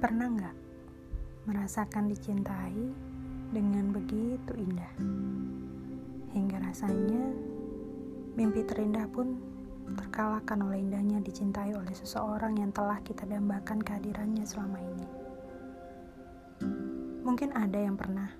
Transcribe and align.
Pernah 0.00 0.32
nggak 0.32 0.56
merasakan 1.44 2.08
dicintai 2.08 2.88
dengan 3.52 3.92
begitu 3.92 4.56
indah? 4.56 4.96
Hingga 6.32 6.56
rasanya 6.56 7.36
mimpi 8.32 8.64
terindah 8.64 9.04
pun 9.12 9.36
terkalahkan 9.92 10.56
oleh 10.64 10.80
indahnya 10.80 11.20
dicintai 11.20 11.76
oleh 11.76 11.92
seseorang 11.92 12.56
yang 12.56 12.72
telah 12.72 12.96
kita 13.04 13.28
dambakan 13.28 13.84
kehadirannya 13.84 14.48
selama 14.48 14.80
ini. 14.80 15.08
Mungkin 17.20 17.52
ada 17.52 17.76
yang 17.76 18.00
pernah, 18.00 18.32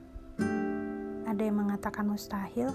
ada 1.29 1.43
yang 1.45 1.61
mengatakan 1.61 2.09
mustahil, 2.09 2.73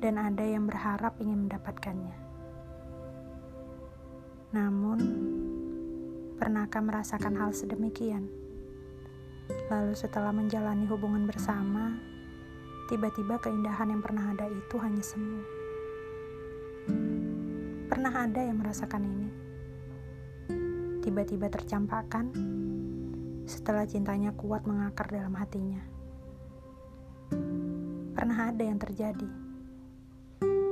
dan 0.00 0.16
ada 0.16 0.48
yang 0.48 0.64
berharap 0.64 1.12
ingin 1.20 1.44
mendapatkannya. 1.44 2.16
Namun, 4.56 4.98
pernahkah 6.40 6.80
merasakan 6.80 7.36
hal 7.36 7.52
sedemikian? 7.52 8.24
Lalu 9.68 9.92
setelah 9.92 10.32
menjalani 10.32 10.88
hubungan 10.88 11.28
bersama, 11.28 12.00
tiba-tiba 12.88 13.36
keindahan 13.44 13.92
yang 13.92 14.00
pernah 14.00 14.32
ada 14.32 14.48
itu 14.48 14.80
hanya 14.80 15.04
semu. 15.04 15.44
Pernah 17.92 18.24
ada 18.24 18.40
yang 18.40 18.56
merasakan 18.56 19.04
ini. 19.04 19.28
Tiba-tiba 21.04 21.52
tercampakkan 21.52 22.32
setelah 23.44 23.84
cintanya 23.84 24.32
kuat 24.32 24.64
mengakar 24.64 25.12
dalam 25.12 25.36
hatinya. 25.36 25.84
Pernah 28.16 28.48
ada 28.48 28.64
yang 28.64 28.80
terjadi. 28.80 29.28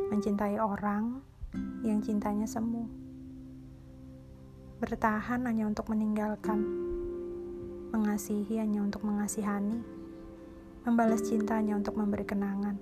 Mencintai 0.08 0.56
orang 0.56 1.20
yang 1.84 2.00
cintanya 2.00 2.48
semu. 2.48 3.07
Bertahan 4.78 5.42
hanya 5.42 5.66
untuk 5.66 5.90
meninggalkan. 5.90 6.62
Mengasihi 7.90 8.62
hanya 8.62 8.78
untuk 8.78 9.02
mengasihani. 9.02 9.82
Membalas 10.86 11.26
cintanya 11.26 11.74
untuk 11.74 11.98
memberi 11.98 12.22
kenangan. 12.22 12.78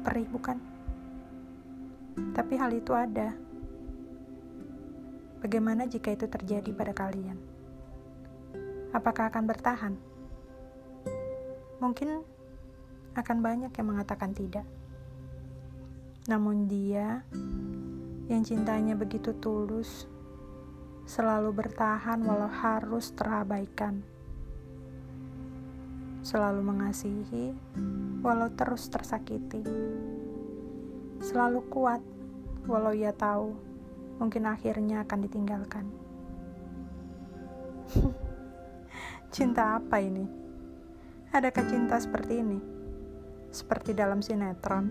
Perih 0.00 0.24
bukan? 0.32 0.56
Tapi 2.32 2.54
hal 2.56 2.72
itu 2.72 2.96
ada. 2.96 3.36
Bagaimana 5.44 5.84
jika 5.84 6.16
itu 6.16 6.24
terjadi 6.24 6.72
pada 6.72 6.96
kalian? 6.96 7.36
Apakah 8.96 9.28
akan 9.28 9.44
bertahan? 9.44 9.94
Mungkin 11.84 12.24
akan 13.12 13.38
banyak 13.44 13.76
yang 13.76 13.88
mengatakan 13.92 14.32
tidak. 14.32 14.64
Namun 16.32 16.64
dia 16.64 17.20
yang 18.32 18.40
cintanya 18.40 18.96
begitu 18.96 19.36
tulus, 19.36 20.08
selalu 21.14 21.54
bertahan 21.54 22.18
walau 22.26 22.50
harus 22.50 23.14
terabaikan. 23.14 24.02
Selalu 26.26 26.58
mengasihi 26.66 27.54
walau 28.18 28.50
terus 28.50 28.90
tersakiti. 28.90 29.62
Selalu 31.22 31.62
kuat 31.70 32.02
walau 32.66 32.90
ia 32.90 33.14
tahu 33.14 33.54
mungkin 34.18 34.50
akhirnya 34.50 35.06
akan 35.06 35.18
ditinggalkan. 35.22 35.86
cinta 39.38 39.78
apa 39.78 40.02
ini? 40.02 40.26
Adakah 41.30 41.62
cinta 41.70 41.94
seperti 42.02 42.42
ini? 42.42 42.58
Seperti 43.54 43.94
dalam 43.94 44.18
sinetron? 44.18 44.90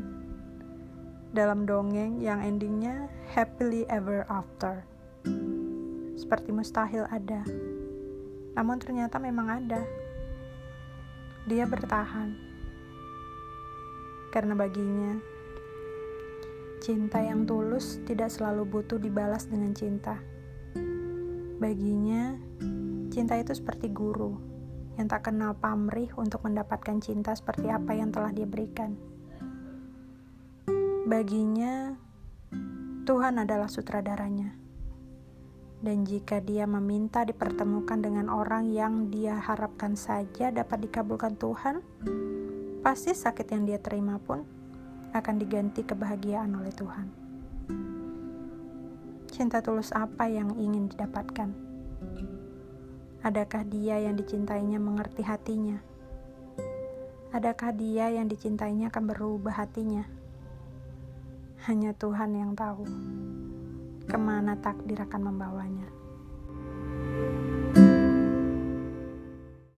Dalam 1.35 1.67
dongeng 1.67 2.23
yang 2.23 2.39
endingnya 2.39 3.11
happily 3.35 3.83
ever 3.91 4.23
after? 4.31 4.92
Seperti 6.23 6.55
mustahil 6.55 7.03
ada. 7.11 7.43
Namun 8.55 8.79
ternyata 8.79 9.19
memang 9.19 9.51
ada. 9.51 9.83
Dia 11.43 11.67
bertahan. 11.67 12.31
Karena 14.31 14.55
baginya 14.55 15.33
Cinta 16.83 17.23
yang 17.23 17.47
tulus 17.47 18.03
tidak 18.03 18.27
selalu 18.27 18.67
butuh 18.67 18.99
dibalas 18.99 19.47
dengan 19.47 19.71
cinta. 19.71 20.19
Baginya, 21.55 22.35
cinta 23.07 23.39
itu 23.39 23.55
seperti 23.55 23.87
guru 23.87 24.35
yang 24.99 25.07
tak 25.07 25.31
kenal 25.31 25.55
pamrih 25.55 26.11
untuk 26.19 26.43
mendapatkan 26.43 26.99
cinta 26.99 27.31
seperti 27.39 27.71
apa 27.71 27.95
yang 27.95 28.11
telah 28.11 28.35
dia 28.35 28.43
berikan. 28.43 28.99
Baginya, 31.07 31.95
Tuhan 33.07 33.39
adalah 33.39 33.71
sutradaranya. 33.71 34.62
Dan 35.83 36.07
jika 36.07 36.39
dia 36.39 36.63
meminta 36.63 37.27
dipertemukan 37.27 37.99
dengan 37.99 38.31
orang 38.31 38.71
yang 38.71 39.11
dia 39.11 39.35
harapkan 39.35 39.99
saja 39.99 40.47
dapat 40.47 40.87
dikabulkan 40.87 41.35
Tuhan, 41.35 41.83
pasti 42.79 43.11
sakit 43.11 43.51
yang 43.51 43.67
dia 43.67 43.83
terima 43.83 44.15
pun 44.15 44.47
akan 45.11 45.35
diganti 45.35 45.83
kebahagiaan 45.83 46.55
oleh 46.55 46.71
Tuhan. 46.71 47.07
Cinta 49.27 49.59
tulus 49.59 49.91
apa 49.91 50.31
yang 50.31 50.55
ingin 50.55 50.87
didapatkan? 50.87 51.51
Adakah 53.19 53.67
dia 53.67 53.99
yang 53.99 54.15
dicintainya 54.15 54.79
mengerti 54.79 55.19
hatinya? 55.27 55.83
Adakah 57.35 57.75
dia 57.75 58.07
yang 58.07 58.31
dicintainya 58.31 58.87
akan 58.87 59.03
berubah 59.03 59.67
hatinya? 59.67 60.07
Hanya 61.67 61.91
Tuhan 61.91 62.39
yang 62.39 62.55
tahu 62.55 62.87
ke 64.03 64.17
mana 64.19 64.59
takdir 64.59 64.99
akan 64.99 65.21
membawanya. 65.33 66.02